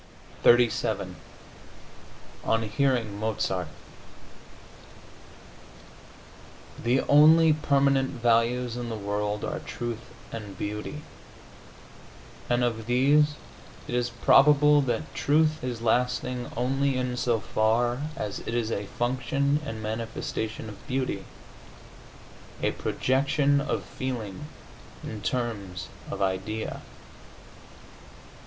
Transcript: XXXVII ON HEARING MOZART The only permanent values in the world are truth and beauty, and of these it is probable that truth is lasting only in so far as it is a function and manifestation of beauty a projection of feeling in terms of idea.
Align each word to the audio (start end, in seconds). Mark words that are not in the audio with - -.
XXXVII 0.43 1.13
ON 2.43 2.63
HEARING 2.63 3.19
MOZART 3.19 3.67
The 6.83 7.01
only 7.01 7.53
permanent 7.53 8.09
values 8.19 8.75
in 8.75 8.89
the 8.89 8.95
world 8.95 9.45
are 9.45 9.59
truth 9.59 10.01
and 10.31 10.57
beauty, 10.57 11.03
and 12.49 12.63
of 12.63 12.87
these 12.87 13.35
it 13.87 13.93
is 13.93 14.09
probable 14.09 14.81
that 14.81 15.13
truth 15.13 15.63
is 15.63 15.83
lasting 15.83 16.51
only 16.57 16.97
in 16.97 17.15
so 17.15 17.39
far 17.39 18.01
as 18.17 18.39
it 18.39 18.55
is 18.55 18.71
a 18.71 18.87
function 18.87 19.61
and 19.63 19.83
manifestation 19.83 20.67
of 20.67 20.87
beauty 20.87 21.25
a 22.63 22.71
projection 22.71 23.61
of 23.61 23.83
feeling 23.83 24.47
in 25.03 25.21
terms 25.21 25.89
of 26.09 26.23
idea. 26.23 26.81